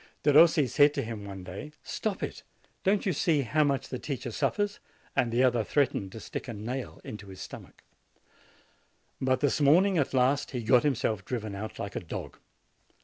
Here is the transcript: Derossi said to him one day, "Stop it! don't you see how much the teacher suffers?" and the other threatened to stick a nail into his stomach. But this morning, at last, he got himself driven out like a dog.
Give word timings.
Derossi 0.23 0.67
said 0.67 0.95
to 0.95 1.03
him 1.03 1.25
one 1.25 1.43
day, 1.43 1.73
"Stop 1.83 2.23
it! 2.23 2.41
don't 2.83 3.05
you 3.05 3.13
see 3.13 3.41
how 3.43 3.63
much 3.63 3.89
the 3.89 3.99
teacher 3.99 4.31
suffers?" 4.31 4.79
and 5.15 5.31
the 5.31 5.43
other 5.43 5.63
threatened 5.63 6.11
to 6.13 6.19
stick 6.19 6.47
a 6.47 6.53
nail 6.53 6.99
into 7.03 7.27
his 7.27 7.39
stomach. 7.39 7.83
But 9.21 9.41
this 9.41 9.61
morning, 9.61 9.99
at 9.99 10.15
last, 10.15 10.49
he 10.53 10.63
got 10.63 10.81
himself 10.81 11.23
driven 11.23 11.53
out 11.53 11.77
like 11.77 11.95
a 11.95 11.99
dog. 11.99 12.37